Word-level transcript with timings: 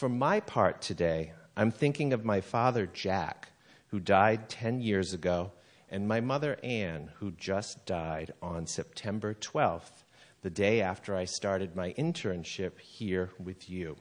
For 0.00 0.08
my 0.08 0.40
part 0.40 0.80
today, 0.80 1.32
I'm 1.58 1.70
thinking 1.70 2.14
of 2.14 2.24
my 2.24 2.40
father, 2.40 2.86
Jack, 2.86 3.50
who 3.88 4.00
died 4.00 4.48
10 4.48 4.80
years 4.80 5.12
ago, 5.12 5.52
and 5.90 6.08
my 6.08 6.22
mother, 6.22 6.56
Anne, 6.62 7.10
who 7.18 7.32
just 7.32 7.84
died 7.84 8.32
on 8.40 8.66
September 8.66 9.34
12th, 9.34 10.04
the 10.40 10.48
day 10.48 10.80
after 10.80 11.14
I 11.14 11.26
started 11.26 11.76
my 11.76 11.92
internship 11.98 12.80
here 12.80 13.32
with 13.38 13.68
you. 13.68 13.98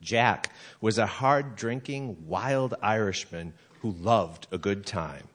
Jack 0.00 0.52
was 0.80 0.98
a 0.98 1.06
hard 1.18 1.56
drinking, 1.56 2.28
wild 2.28 2.74
Irishman 2.80 3.54
who 3.80 3.90
loved 3.90 4.46
a 4.52 4.58
good 4.58 4.86
time. 4.86 5.26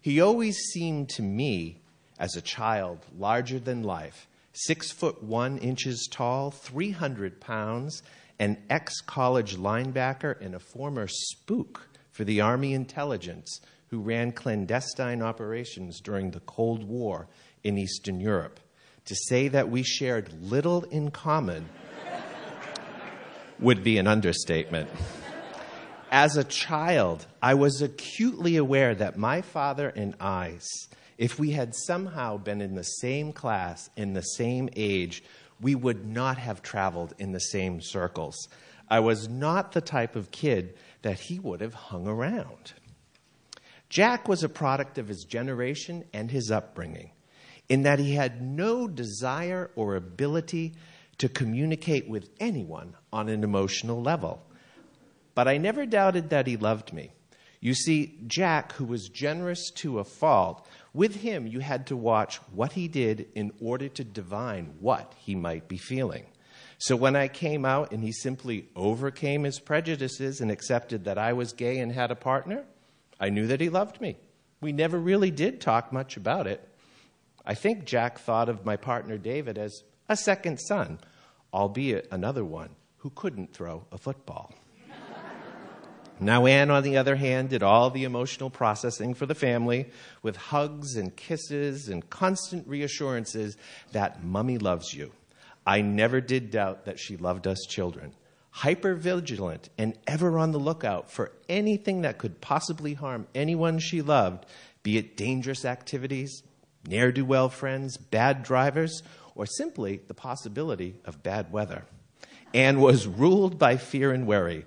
He 0.00 0.18
always 0.18 0.56
seemed 0.72 1.10
to 1.10 1.22
me, 1.22 1.82
as 2.18 2.36
a 2.36 2.40
child, 2.40 3.04
larger 3.14 3.58
than 3.58 3.82
life, 3.82 4.28
six 4.54 4.90
foot 4.90 5.22
one 5.22 5.58
inches 5.58 6.08
tall, 6.10 6.50
300 6.50 7.38
pounds, 7.38 8.02
an 8.38 8.56
ex 8.70 9.00
college 9.00 9.56
linebacker, 9.56 10.40
and 10.40 10.54
a 10.54 10.60
former 10.60 11.08
spook 11.08 11.88
for 12.10 12.24
the 12.24 12.40
Army 12.40 12.72
intelligence 12.72 13.60
who 13.88 14.00
ran 14.00 14.32
clandestine 14.32 15.22
operations 15.22 16.00
during 16.00 16.30
the 16.30 16.40
Cold 16.40 16.84
War 16.84 17.28
in 17.64 17.78
Eastern 17.78 18.20
Europe. 18.20 18.60
To 19.06 19.14
say 19.14 19.48
that 19.48 19.70
we 19.70 19.82
shared 19.82 20.32
little 20.42 20.84
in 20.84 21.10
common 21.10 21.68
would 23.58 23.82
be 23.82 23.98
an 23.98 24.06
understatement. 24.06 24.90
As 26.10 26.36
a 26.36 26.44
child, 26.44 27.26
I 27.42 27.54
was 27.54 27.82
acutely 27.82 28.56
aware 28.56 28.94
that 28.94 29.18
my 29.18 29.42
father 29.42 29.88
and 29.88 30.14
I, 30.20 30.58
if 31.16 31.38
we 31.38 31.50
had 31.50 31.74
somehow 31.74 32.36
been 32.36 32.60
in 32.60 32.74
the 32.74 32.82
same 32.82 33.32
class, 33.32 33.90
in 33.96 34.12
the 34.12 34.22
same 34.22 34.68
age, 34.76 35.22
we 35.60 35.74
would 35.74 36.06
not 36.06 36.38
have 36.38 36.62
traveled 36.62 37.14
in 37.18 37.32
the 37.32 37.40
same 37.40 37.80
circles. 37.80 38.48
I 38.88 39.00
was 39.00 39.28
not 39.28 39.72
the 39.72 39.80
type 39.80 40.16
of 40.16 40.30
kid 40.30 40.74
that 41.02 41.20
he 41.20 41.38
would 41.38 41.60
have 41.60 41.74
hung 41.74 42.06
around. 42.06 42.72
Jack 43.88 44.28
was 44.28 44.42
a 44.42 44.48
product 44.48 44.98
of 44.98 45.08
his 45.08 45.24
generation 45.24 46.04
and 46.12 46.30
his 46.30 46.50
upbringing, 46.50 47.10
in 47.68 47.82
that 47.82 47.98
he 47.98 48.14
had 48.14 48.42
no 48.42 48.86
desire 48.86 49.70
or 49.76 49.96
ability 49.96 50.74
to 51.18 51.28
communicate 51.28 52.08
with 52.08 52.30
anyone 52.38 52.94
on 53.12 53.28
an 53.28 53.42
emotional 53.42 54.00
level. 54.00 54.42
But 55.34 55.48
I 55.48 55.58
never 55.58 55.86
doubted 55.86 56.30
that 56.30 56.46
he 56.46 56.56
loved 56.56 56.92
me. 56.92 57.12
You 57.60 57.74
see, 57.74 58.18
Jack, 58.26 58.72
who 58.74 58.84
was 58.84 59.08
generous 59.08 59.70
to 59.76 59.98
a 59.98 60.04
fault, 60.04 60.66
with 60.94 61.16
him 61.16 61.46
you 61.46 61.60
had 61.60 61.86
to 61.88 61.96
watch 61.96 62.36
what 62.52 62.72
he 62.72 62.88
did 62.88 63.28
in 63.34 63.52
order 63.60 63.88
to 63.88 64.04
divine 64.04 64.74
what 64.80 65.12
he 65.18 65.34
might 65.34 65.68
be 65.68 65.76
feeling. 65.76 66.24
So 66.78 66.94
when 66.94 67.16
I 67.16 67.26
came 67.26 67.64
out 67.64 67.90
and 67.90 68.04
he 68.04 68.12
simply 68.12 68.68
overcame 68.76 69.42
his 69.42 69.58
prejudices 69.58 70.40
and 70.40 70.50
accepted 70.50 71.04
that 71.04 71.18
I 71.18 71.32
was 71.32 71.52
gay 71.52 71.80
and 71.80 71.90
had 71.90 72.12
a 72.12 72.16
partner, 72.16 72.64
I 73.18 73.30
knew 73.30 73.48
that 73.48 73.60
he 73.60 73.68
loved 73.68 74.00
me. 74.00 74.16
We 74.60 74.72
never 74.72 74.98
really 74.98 75.32
did 75.32 75.60
talk 75.60 75.92
much 75.92 76.16
about 76.16 76.46
it. 76.46 76.66
I 77.44 77.54
think 77.54 77.84
Jack 77.84 78.18
thought 78.20 78.48
of 78.48 78.64
my 78.64 78.76
partner 78.76 79.18
David 79.18 79.58
as 79.58 79.82
a 80.08 80.16
second 80.16 80.58
son, 80.58 81.00
albeit 81.52 82.06
another 82.12 82.44
one 82.44 82.70
who 82.98 83.10
couldn't 83.10 83.52
throw 83.52 83.86
a 83.90 83.98
football. 83.98 84.52
Now, 86.20 86.46
Anne, 86.46 86.70
on 86.70 86.82
the 86.82 86.96
other 86.96 87.16
hand, 87.16 87.50
did 87.50 87.62
all 87.62 87.90
the 87.90 88.04
emotional 88.04 88.50
processing 88.50 89.14
for 89.14 89.26
the 89.26 89.34
family 89.34 89.86
with 90.22 90.36
hugs 90.36 90.96
and 90.96 91.14
kisses 91.14 91.88
and 91.88 92.08
constant 92.10 92.66
reassurances 92.66 93.56
that 93.92 94.24
Mummy 94.24 94.58
loves 94.58 94.92
you. 94.92 95.12
I 95.64 95.82
never 95.82 96.20
did 96.20 96.50
doubt 96.50 96.86
that 96.86 96.98
she 96.98 97.16
loved 97.16 97.46
us 97.46 97.66
children. 97.68 98.14
Hyper 98.50 98.94
vigilant 98.94 99.68
and 99.78 99.96
ever 100.06 100.38
on 100.38 100.50
the 100.50 100.58
lookout 100.58 101.10
for 101.10 101.30
anything 101.48 102.02
that 102.02 102.18
could 102.18 102.40
possibly 102.40 102.94
harm 102.94 103.26
anyone 103.34 103.78
she 103.78 104.02
loved, 104.02 104.46
be 104.82 104.96
it 104.96 105.16
dangerous 105.16 105.64
activities, 105.64 106.42
ne'er 106.86 107.12
do 107.12 107.24
well 107.24 107.48
friends, 107.48 107.96
bad 107.96 108.42
drivers, 108.42 109.02
or 109.34 109.46
simply 109.46 110.00
the 110.08 110.14
possibility 110.14 110.96
of 111.04 111.22
bad 111.22 111.52
weather, 111.52 111.84
and 112.52 112.80
was 112.80 113.06
ruled 113.06 113.58
by 113.58 113.76
fear 113.76 114.10
and 114.10 114.26
worry. 114.26 114.66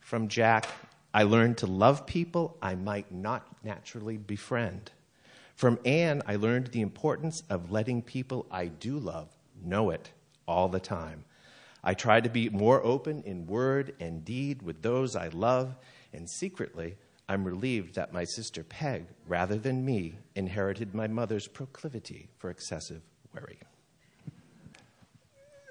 From 0.00 0.28
Jack, 0.28 0.66
I 1.14 1.24
learned 1.24 1.58
to 1.58 1.66
love 1.66 2.06
people 2.06 2.56
I 2.62 2.74
might 2.74 3.12
not 3.12 3.46
naturally 3.62 4.16
befriend. 4.16 4.90
From 5.54 5.78
Anne, 5.84 6.22
I 6.26 6.36
learned 6.36 6.68
the 6.68 6.80
importance 6.80 7.42
of 7.50 7.70
letting 7.70 8.02
people 8.02 8.46
I 8.50 8.66
do 8.66 8.98
love 8.98 9.28
know 9.62 9.90
it 9.90 10.10
all 10.48 10.68
the 10.68 10.80
time. 10.80 11.24
I 11.84 11.94
try 11.94 12.20
to 12.20 12.28
be 12.28 12.48
more 12.48 12.82
open 12.82 13.22
in 13.24 13.46
word 13.46 13.94
and 14.00 14.24
deed 14.24 14.62
with 14.62 14.82
those 14.82 15.16
I 15.16 15.28
love, 15.28 15.74
and 16.12 16.30
secretly, 16.30 16.96
I'm 17.28 17.44
relieved 17.44 17.94
that 17.94 18.12
my 18.12 18.24
sister 18.24 18.62
Peg, 18.62 19.06
rather 19.26 19.56
than 19.56 19.84
me, 19.84 20.16
inherited 20.34 20.94
my 20.94 21.08
mother's 21.08 21.48
proclivity 21.48 22.28
for 22.38 22.50
excessive 22.50 23.02
worry. 23.34 23.58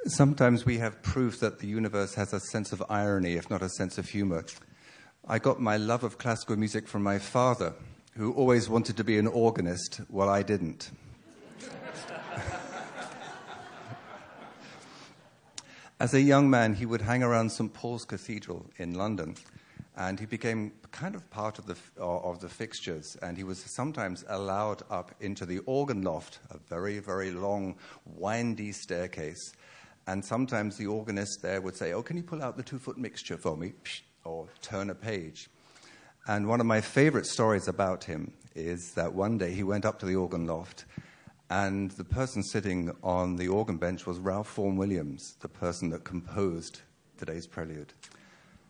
Sometimes 0.06 0.66
we 0.66 0.79
have 0.79 1.02
proof 1.03 1.40
that 1.40 1.59
the 1.59 1.68
universe 1.68 2.16
has 2.16 2.34
a 2.34 2.40
sense 2.40 2.72
of 2.72 2.84
irony, 2.90 3.34
if 3.34 3.50
not 3.50 3.62
a 3.62 3.69
sense 3.69 3.97
of 3.97 4.09
humor. 4.09 4.44
I 5.27 5.37
got 5.37 5.61
my 5.61 5.77
love 5.77 6.03
of 6.03 6.17
classical 6.17 6.55
music 6.55 6.87
from 6.87 7.03
my 7.03 7.19
father, 7.19 7.75
who 8.17 8.33
always 8.33 8.67
wanted 8.67 8.97
to 8.97 9.03
be 9.03 9.19
an 9.19 9.27
organist 9.27 9.97
while 10.07 10.29
I 10.29 10.41
didn't. 10.41 10.89
As 15.99 16.15
a 16.15 16.21
young 16.21 16.49
man, 16.49 16.73
he 16.73 16.87
would 16.87 17.01
hang 17.01 17.21
around 17.21 17.51
St. 17.51 17.71
Paul's 17.71 18.03
Cathedral 18.03 18.65
in 18.77 18.95
London, 18.95 19.35
and 19.95 20.19
he 20.19 20.25
became 20.25 20.71
kind 20.91 21.13
of 21.13 21.29
part 21.29 21.59
of 21.59 21.67
the, 21.67 21.75
of 22.01 22.39
the 22.39 22.49
fixtures. 22.49 23.15
And 23.21 23.37
he 23.37 23.43
was 23.43 23.59
sometimes 23.59 24.25
allowed 24.27 24.81
up 24.89 25.13
into 25.19 25.45
the 25.45 25.59
organ 25.59 26.01
loft, 26.01 26.39
a 26.49 26.57
very, 26.57 26.97
very 26.97 27.29
long, 27.29 27.75
windy 28.05 28.71
staircase 28.71 29.53
and 30.07 30.25
sometimes 30.25 30.77
the 30.77 30.87
organist 30.87 31.43
there 31.43 31.61
would 31.61 31.75
say, 31.75 31.93
Oh, 31.93 32.01
can 32.01 32.17
you 32.17 32.23
pull 32.23 32.41
out 32.41 32.57
the 32.57 32.63
two 32.63 32.79
foot 32.79 32.97
mixture 32.97 33.37
for 33.37 33.55
me? 33.55 33.73
Or 34.23 34.47
turn 34.61 34.89
a 34.89 34.95
page. 34.95 35.49
And 36.27 36.47
one 36.47 36.59
of 36.59 36.65
my 36.67 36.81
favorite 36.81 37.25
stories 37.25 37.67
about 37.67 38.03
him 38.03 38.31
is 38.55 38.93
that 38.93 39.13
one 39.13 39.37
day 39.37 39.51
he 39.53 39.63
went 39.63 39.85
up 39.85 39.99
to 39.99 40.05
the 40.05 40.15
organ 40.15 40.45
loft, 40.45 40.85
and 41.49 41.91
the 41.91 42.03
person 42.03 42.43
sitting 42.43 42.91
on 43.03 43.35
the 43.35 43.47
organ 43.47 43.77
bench 43.77 44.05
was 44.05 44.19
Ralph 44.19 44.53
Vaughan 44.53 44.77
Williams, 44.77 45.35
the 45.39 45.49
person 45.49 45.89
that 45.89 46.03
composed 46.03 46.81
today's 47.17 47.47
prelude. 47.47 47.93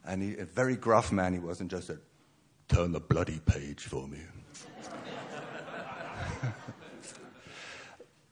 And 0.05 0.21
he, 0.21 0.37
a 0.37 0.45
very 0.45 0.75
gruff 0.75 1.11
man 1.11 1.33
he 1.33 1.39
was, 1.39 1.61
and 1.61 1.69
just 1.69 1.87
said, 1.87 1.99
Turn 2.67 2.91
the 2.93 2.99
bloody 3.01 3.39
page 3.45 3.81
for 3.81 4.07
me. 4.07 4.19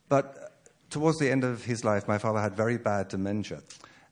but 0.10 0.54
towards 0.90 1.20
the 1.20 1.30
end 1.30 1.44
of 1.44 1.66
his 1.66 1.84
life, 1.84 2.08
my 2.08 2.18
father 2.18 2.40
had 2.40 2.56
very 2.56 2.78
bad 2.78 3.10
dementia. 3.10 3.62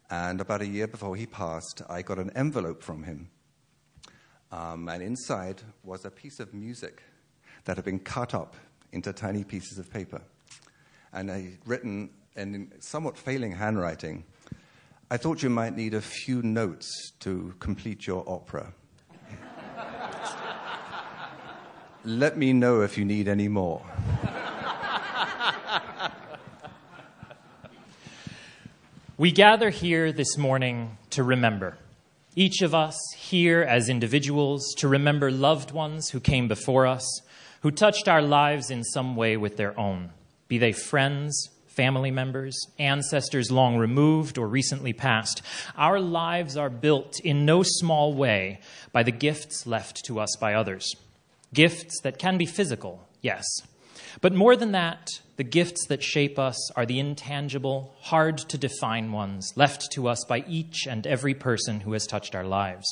And 0.09 0.39
about 0.39 0.61
a 0.61 0.67
year 0.67 0.87
before 0.87 1.15
he 1.15 1.25
passed, 1.25 1.81
I 1.89 2.01
got 2.01 2.17
an 2.17 2.31
envelope 2.35 2.81
from 2.81 3.03
him. 3.03 3.29
Um, 4.51 4.87
and 4.87 5.03
inside 5.03 5.61
was 5.83 6.05
a 6.05 6.11
piece 6.11 6.39
of 6.39 6.53
music 6.53 7.03
that 7.65 7.75
had 7.75 7.83
been 7.83 7.99
cut 7.99 8.33
up 8.33 8.55
into 8.93 9.11
tiny 9.11 9.43
pieces 9.43 9.77
of 9.77 9.91
paper. 9.91 10.21
And 11.11 11.29
I 11.29 11.57
written 11.65 12.11
in 12.37 12.71
somewhat 12.79 13.17
failing 13.17 13.51
handwriting, 13.51 14.23
I 15.11 15.17
thought 15.17 15.43
you 15.43 15.49
might 15.49 15.75
need 15.75 15.93
a 15.93 16.01
few 16.01 16.41
notes 16.41 17.11
to 17.19 17.53
complete 17.59 18.07
your 18.07 18.23
opera. 18.27 18.73
Let 22.05 22.37
me 22.37 22.53
know 22.53 22.81
if 22.81 22.97
you 22.97 23.03
need 23.03 23.27
any 23.27 23.47
more. 23.47 23.81
We 29.19 29.31
gather 29.31 29.71
here 29.71 30.11
this 30.11 30.37
morning 30.37 30.95
to 31.09 31.23
remember. 31.23 31.75
Each 32.35 32.61
of 32.61 32.75
us 32.75 32.95
here 33.17 33.63
as 33.63 33.89
individuals 33.89 34.75
to 34.77 34.87
remember 34.87 35.31
loved 35.31 35.71
ones 35.71 36.11
who 36.11 36.19
came 36.19 36.47
before 36.47 36.85
us, 36.85 37.21
who 37.61 37.71
touched 37.71 38.07
our 38.07 38.21
lives 38.21 38.69
in 38.69 38.83
some 38.83 39.15
way 39.15 39.35
with 39.35 39.57
their 39.57 39.77
own, 39.79 40.11
be 40.47 40.59
they 40.59 40.71
friends, 40.71 41.49
family 41.65 42.11
members, 42.11 42.55
ancestors 42.77 43.49
long 43.49 43.77
removed 43.77 44.37
or 44.37 44.47
recently 44.47 44.93
passed. 44.93 45.41
Our 45.75 45.99
lives 45.99 46.55
are 46.55 46.69
built 46.69 47.19
in 47.21 47.43
no 47.43 47.63
small 47.63 48.13
way 48.13 48.59
by 48.91 49.01
the 49.01 49.11
gifts 49.11 49.65
left 49.65 50.05
to 50.05 50.19
us 50.19 50.35
by 50.39 50.53
others. 50.53 50.93
Gifts 51.55 52.01
that 52.01 52.19
can 52.19 52.37
be 52.37 52.45
physical, 52.45 53.07
yes, 53.23 53.43
but 54.21 54.33
more 54.33 54.55
than 54.55 54.71
that, 54.71 55.09
the 55.37 55.43
gifts 55.43 55.85
that 55.87 56.03
shape 56.03 56.39
us 56.39 56.71
are 56.71 56.85
the 56.85 56.99
intangible, 56.99 57.95
hard 58.01 58.37
to 58.39 58.57
define 58.57 59.11
ones 59.11 59.53
left 59.55 59.91
to 59.91 60.07
us 60.07 60.23
by 60.25 60.43
each 60.47 60.87
and 60.87 61.05
every 61.05 61.33
person 61.33 61.81
who 61.81 61.93
has 61.93 62.07
touched 62.07 62.35
our 62.35 62.43
lives. 62.43 62.87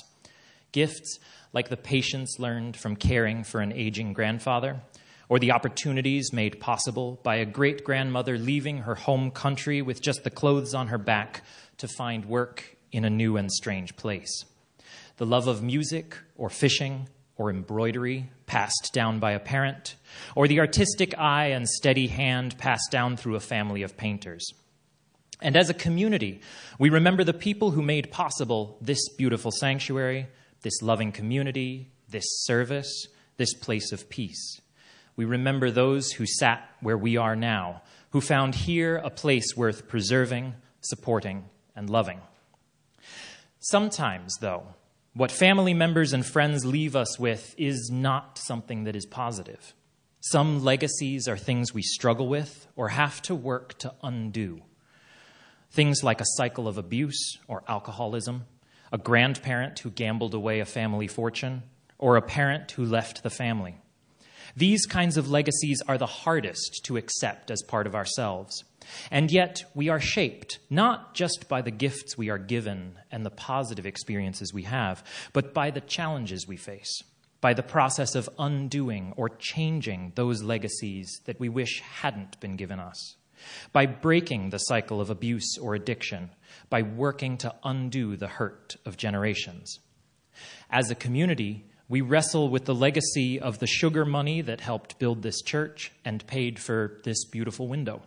Gifts 0.72 1.20
like 1.54 1.70
the 1.70 1.78
patience 1.78 2.38
learned 2.38 2.78
from 2.78 2.96
caring 2.96 3.44
for 3.44 3.62
an 3.62 3.72
aging 3.72 4.14
grandfather, 4.14 4.82
or 5.30 5.40
the 5.40 5.52
opportunities 5.52 6.34
made 6.34 6.60
possible 6.60 7.20
by 7.24 7.38
a 7.38 7.46
great 7.46 7.84
grandmother 7.84 8.38
leaving 8.38 8.80
her 8.80 8.96
home 8.96 9.32
country 9.32 9.82
with 9.82 10.02
just 10.02 10.24
the 10.24 10.30
clothes 10.30 10.76
on 10.76 10.90
her 10.90 10.98
back 10.98 11.44
to 11.78 11.88
find 11.88 12.26
work 12.26 12.78
in 12.92 13.06
a 13.06 13.10
new 13.10 13.38
and 13.38 13.52
strange 13.52 13.96
place. 13.96 14.46
The 15.18 15.26
love 15.26 15.48
of 15.48 15.64
music 15.64 16.18
or 16.36 16.50
fishing 16.50 17.08
or 17.38 17.50
embroidery 17.50 18.30
passed 18.46 18.92
down 18.94 19.20
by 19.20 19.32
a 19.32 19.40
parent, 19.40 19.96
or 20.36 20.48
the 20.48 20.60
artistic 20.60 21.18
eye 21.18 21.48
and 21.48 21.68
steady 21.68 22.08
hand 22.08 22.58
passed 22.58 22.92
down 22.92 23.18
through 23.18 23.36
a 23.36 23.40
family 23.40 23.82
of 23.82 23.98
painters. 23.98 24.54
And 25.42 25.58
as 25.58 25.70
a 25.70 25.74
community, 25.74 26.42
we 26.80 26.90
remember 26.90 27.24
the 27.24 27.34
people 27.34 27.72
who 27.72 27.82
made 27.82 28.12
possible 28.12 28.78
this 28.80 29.10
beautiful 29.10 29.52
sanctuary, 29.52 30.28
this 30.62 30.82
loving 30.82 31.12
community, 31.12 31.92
this 32.10 32.26
service, 32.44 33.08
this 33.38 33.54
place 33.54 33.92
of 33.92 34.10
peace. 34.10 34.62
We 35.18 35.26
remember 35.26 35.72
those 35.72 36.12
who 36.12 36.26
sat 36.26 36.70
where 36.82 36.98
we 36.98 37.18
are 37.18 37.36
now, 37.36 37.82
who 38.12 38.22
found 38.22 38.56
here 38.56 38.96
a 38.98 39.10
place 39.10 39.56
worth 39.58 39.88
preserving, 39.88 40.54
supporting, 40.82 41.46
and 41.76 41.90
loving. 41.90 42.22
Sometimes, 43.60 44.38
though, 44.40 44.68
what 45.16 45.32
family 45.32 45.74
members 45.74 46.12
and 46.12 46.26
friends 46.26 46.66
leave 46.66 46.94
us 46.94 47.18
with 47.18 47.56
is 47.58 47.90
not 47.90 48.38
something 48.38 48.84
that 48.84 48.98
is 48.98 49.06
positive. 49.06 49.74
Some 50.20 50.62
legacies 50.62 51.30
are 51.30 51.38
things 51.38 51.74
we 51.74 51.84
struggle 51.84 52.28
with 52.28 52.68
or 52.76 52.90
have 52.90 53.22
to 53.24 53.34
work 53.34 53.78
to 53.80 53.94
undo. 54.04 54.62
Things 55.72 56.04
like 56.04 56.20
a 56.20 56.26
cycle 56.36 56.68
of 56.68 56.78
abuse 56.78 57.38
or 57.48 57.64
alcoholism, 57.66 58.46
a 58.92 58.98
grandparent 58.98 59.80
who 59.80 59.90
gambled 59.90 60.34
away 60.34 60.60
a 60.60 60.66
family 60.66 61.08
fortune, 61.08 61.64
or 61.98 62.18
a 62.18 62.22
parent 62.22 62.72
who 62.72 62.84
left 62.84 63.24
the 63.24 63.30
family. 63.30 63.78
These 64.58 64.86
kinds 64.86 65.16
of 65.16 65.30
legacies 65.32 65.82
are 65.88 65.98
the 65.98 66.06
hardest 66.06 66.82
to 66.86 66.98
accept 66.98 67.50
as 67.50 67.64
part 67.64 67.88
of 67.88 67.96
ourselves. 67.96 68.66
And 69.12 69.32
yet, 69.32 69.64
we 69.74 69.90
are 69.90 70.00
shaped 70.00 70.60
not 70.70 71.14
just 71.14 71.48
by 71.48 71.62
the 71.62 71.72
gifts 71.72 72.18
we 72.18 72.30
are 72.30 72.38
given 72.38 72.98
and 73.12 73.26
the 73.26 73.32
positive 73.32 73.86
experiences 73.86 74.54
we 74.54 74.64
have, 74.64 75.04
but 75.34 75.54
by 75.54 75.72
the 75.72 75.82
challenges 75.82 76.48
we 76.48 76.58
face, 76.58 77.02
by 77.42 77.54
the 77.54 77.64
process 77.64 78.16
of 78.16 78.30
undoing 78.40 79.14
or 79.18 79.30
changing 79.30 80.14
those 80.16 80.44
legacies 80.44 81.22
that 81.26 81.40
we 81.40 81.50
wish 81.50 81.82
hadn't 81.82 82.40
been 82.40 82.56
given 82.56 82.80
us, 82.80 83.16
by 83.72 83.86
breaking 83.86 84.50
the 84.50 84.58
cycle 84.58 85.02
of 85.02 85.10
abuse 85.10 85.58
or 85.58 85.76
addiction, 85.76 86.32
by 86.70 86.82
working 86.82 87.38
to 87.38 87.54
undo 87.64 88.16
the 88.16 88.28
hurt 88.28 88.76
of 88.86 88.98
generations. 88.98 89.80
As 90.70 90.90
a 90.90 90.96
community, 90.96 91.66
we 91.88 92.02
wrestle 92.02 92.50
with 92.50 92.66
the 92.66 92.74
legacy 92.74 93.40
of 93.40 93.60
the 93.60 93.68
sugar 93.68 94.06
money 94.06 94.42
that 94.42 94.62
helped 94.62 94.98
build 94.98 95.22
this 95.22 95.42
church 95.42 95.92
and 96.04 96.26
paid 96.26 96.60
for 96.60 97.00
this 97.04 97.26
beautiful 97.26 97.68
window. 97.68 98.02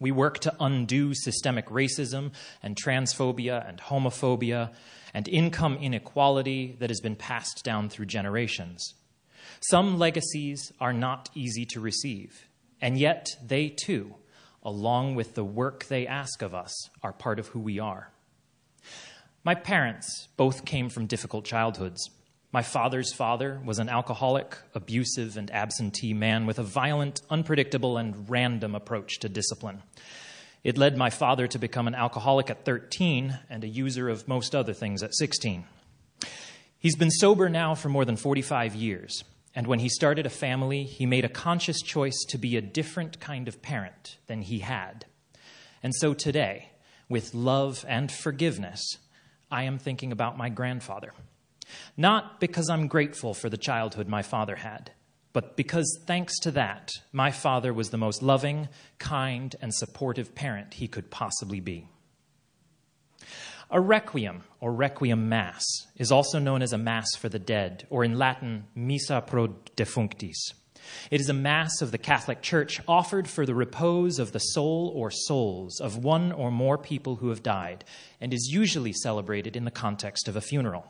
We 0.00 0.10
work 0.10 0.38
to 0.40 0.54
undo 0.58 1.12
systemic 1.14 1.66
racism 1.66 2.32
and 2.62 2.74
transphobia 2.74 3.68
and 3.68 3.78
homophobia 3.78 4.72
and 5.12 5.28
income 5.28 5.76
inequality 5.76 6.76
that 6.80 6.88
has 6.90 7.00
been 7.00 7.16
passed 7.16 7.62
down 7.64 7.90
through 7.90 8.06
generations. 8.06 8.94
Some 9.60 9.98
legacies 9.98 10.72
are 10.80 10.94
not 10.94 11.28
easy 11.34 11.66
to 11.66 11.80
receive, 11.80 12.48
and 12.80 12.98
yet 12.98 13.28
they 13.44 13.68
too, 13.68 14.14
along 14.62 15.16
with 15.16 15.34
the 15.34 15.44
work 15.44 15.84
they 15.84 16.06
ask 16.06 16.40
of 16.40 16.54
us, 16.54 16.72
are 17.02 17.12
part 17.12 17.38
of 17.38 17.48
who 17.48 17.60
we 17.60 17.78
are. 17.78 18.10
My 19.44 19.54
parents 19.54 20.28
both 20.36 20.64
came 20.64 20.88
from 20.88 21.06
difficult 21.06 21.44
childhoods. 21.44 22.10
My 22.52 22.62
father's 22.62 23.12
father 23.12 23.60
was 23.64 23.78
an 23.78 23.88
alcoholic, 23.88 24.56
abusive, 24.74 25.36
and 25.36 25.52
absentee 25.52 26.12
man 26.12 26.46
with 26.46 26.58
a 26.58 26.64
violent, 26.64 27.20
unpredictable, 27.30 27.96
and 27.96 28.28
random 28.28 28.74
approach 28.74 29.20
to 29.20 29.28
discipline. 29.28 29.82
It 30.64 30.76
led 30.76 30.96
my 30.96 31.10
father 31.10 31.46
to 31.46 31.58
become 31.60 31.86
an 31.86 31.94
alcoholic 31.94 32.50
at 32.50 32.64
13 32.64 33.38
and 33.48 33.62
a 33.62 33.68
user 33.68 34.08
of 34.08 34.26
most 34.26 34.56
other 34.56 34.72
things 34.72 35.04
at 35.04 35.14
16. 35.14 35.64
He's 36.76 36.96
been 36.96 37.12
sober 37.12 37.48
now 37.48 37.76
for 37.76 37.88
more 37.88 38.04
than 38.04 38.16
45 38.16 38.74
years, 38.74 39.22
and 39.54 39.68
when 39.68 39.78
he 39.78 39.88
started 39.88 40.26
a 40.26 40.30
family, 40.30 40.82
he 40.82 41.06
made 41.06 41.24
a 41.24 41.28
conscious 41.28 41.80
choice 41.80 42.18
to 42.30 42.38
be 42.38 42.56
a 42.56 42.62
different 42.62 43.20
kind 43.20 43.46
of 43.46 43.62
parent 43.62 44.18
than 44.26 44.42
he 44.42 44.58
had. 44.58 45.04
And 45.84 45.94
so 45.94 46.14
today, 46.14 46.70
with 47.08 47.32
love 47.32 47.84
and 47.88 48.10
forgiveness, 48.10 48.98
I 49.52 49.62
am 49.64 49.78
thinking 49.78 50.10
about 50.10 50.36
my 50.36 50.48
grandfather. 50.48 51.12
Not 51.96 52.40
because 52.40 52.68
I'm 52.68 52.86
grateful 52.86 53.34
for 53.34 53.48
the 53.48 53.56
childhood 53.56 54.08
my 54.08 54.22
father 54.22 54.56
had, 54.56 54.92
but 55.32 55.56
because 55.56 55.98
thanks 56.06 56.38
to 56.40 56.50
that, 56.52 56.90
my 57.12 57.30
father 57.30 57.72
was 57.72 57.90
the 57.90 57.98
most 57.98 58.22
loving, 58.22 58.68
kind, 58.98 59.54
and 59.60 59.72
supportive 59.72 60.34
parent 60.34 60.74
he 60.74 60.88
could 60.88 61.10
possibly 61.10 61.60
be. 61.60 61.88
A 63.70 63.80
requiem, 63.80 64.42
or 64.58 64.72
requiem 64.72 65.28
mass, 65.28 65.64
is 65.96 66.10
also 66.10 66.40
known 66.40 66.60
as 66.60 66.72
a 66.72 66.78
mass 66.78 67.06
for 67.16 67.28
the 67.28 67.38
dead, 67.38 67.86
or 67.88 68.02
in 68.02 68.18
Latin, 68.18 68.64
missa 68.74 69.22
pro 69.24 69.48
defunctis. 69.76 70.34
It 71.10 71.20
is 71.20 71.28
a 71.28 71.34
mass 71.34 71.80
of 71.80 71.92
the 71.92 71.98
Catholic 71.98 72.42
Church 72.42 72.80
offered 72.88 73.28
for 73.28 73.46
the 73.46 73.54
repose 73.54 74.18
of 74.18 74.32
the 74.32 74.40
soul 74.40 74.92
or 74.96 75.12
souls 75.12 75.80
of 75.80 76.02
one 76.02 76.32
or 76.32 76.50
more 76.50 76.78
people 76.78 77.16
who 77.16 77.28
have 77.28 77.44
died, 77.44 77.84
and 78.20 78.34
is 78.34 78.50
usually 78.50 78.92
celebrated 78.92 79.54
in 79.54 79.64
the 79.64 79.70
context 79.70 80.26
of 80.26 80.34
a 80.34 80.40
funeral. 80.40 80.86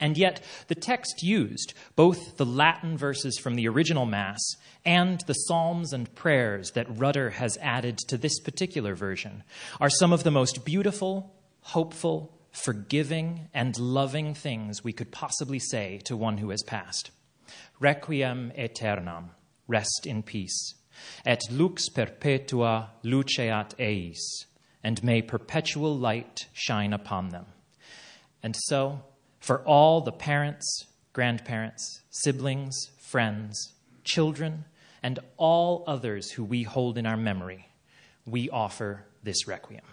And 0.00 0.18
yet, 0.18 0.42
the 0.68 0.74
text 0.74 1.22
used, 1.22 1.72
both 1.96 2.36
the 2.36 2.46
Latin 2.46 2.98
verses 2.98 3.38
from 3.38 3.54
the 3.54 3.68
original 3.68 4.06
Mass 4.06 4.40
and 4.84 5.20
the 5.26 5.34
Psalms 5.34 5.92
and 5.92 6.12
prayers 6.14 6.72
that 6.72 6.98
Rutter 6.98 7.30
has 7.30 7.56
added 7.58 7.98
to 8.08 8.18
this 8.18 8.40
particular 8.40 8.94
version, 8.94 9.44
are 9.80 9.90
some 9.90 10.12
of 10.12 10.24
the 10.24 10.30
most 10.30 10.64
beautiful, 10.64 11.34
hopeful, 11.60 12.36
forgiving, 12.50 13.48
and 13.54 13.78
loving 13.78 14.34
things 14.34 14.82
we 14.82 14.92
could 14.92 15.10
possibly 15.10 15.58
say 15.58 16.00
to 16.04 16.16
one 16.16 16.38
who 16.38 16.50
has 16.50 16.62
passed. 16.62 17.10
Requiem 17.80 18.52
aeternam, 18.56 19.30
rest 19.66 20.06
in 20.06 20.22
peace, 20.22 20.74
et 21.24 21.40
lux 21.50 21.88
perpetua 21.88 22.90
luceat 23.04 23.74
eis, 23.80 24.46
and 24.82 25.02
may 25.02 25.22
perpetual 25.22 25.96
light 25.96 26.46
shine 26.52 26.92
upon 26.92 27.30
them. 27.30 27.46
And 28.42 28.54
so, 28.66 29.02
for 29.44 29.58
all 29.64 30.00
the 30.00 30.10
parents, 30.10 30.86
grandparents, 31.12 32.00
siblings, 32.08 32.88
friends, 32.98 33.74
children, 34.02 34.64
and 35.02 35.18
all 35.36 35.84
others 35.86 36.30
who 36.30 36.42
we 36.42 36.62
hold 36.62 36.96
in 36.96 37.04
our 37.04 37.18
memory, 37.18 37.68
we 38.24 38.48
offer 38.48 39.04
this 39.22 39.46
requiem. 39.46 39.84